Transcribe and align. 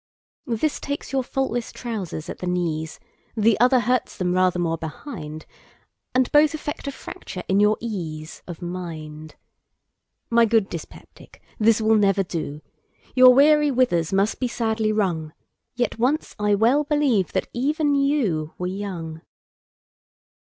This 0.47 0.79
takes 0.79 1.11
your 1.11 1.21
faultless 1.23 1.71
trousers 1.71 2.27
at 2.27 2.39
the 2.39 2.47
knees, 2.47 2.99
The 3.37 3.55
other 3.59 3.81
hurts 3.81 4.17
them 4.17 4.33
rather 4.33 4.57
more 4.57 4.79
behind; 4.79 5.45
And 6.15 6.31
both 6.31 6.55
effect 6.55 6.87
a 6.87 6.91
fracture 6.91 7.43
in 7.47 7.59
your 7.59 7.77
easeOf 7.83 8.63
mind.My 8.63 10.45
good 10.45 10.69
dyspeptic, 10.69 11.39
this 11.59 11.79
will 11.81 11.93
never 11.97 12.23
do; 12.23 12.61
Your 13.13 13.31
weary 13.35 13.69
withers 13.69 14.11
must 14.11 14.39
be 14.39 14.47
sadly 14.47 14.91
wrung! 14.91 15.33
Yet 15.75 15.99
once 15.99 16.35
I 16.39 16.55
well 16.55 16.83
believe 16.83 17.33
that 17.33 17.49
even 17.53 17.93
youWere 17.93 18.75
young. 18.79 19.21